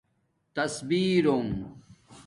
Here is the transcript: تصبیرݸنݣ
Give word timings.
تصبیرݸنݣ 0.55 1.49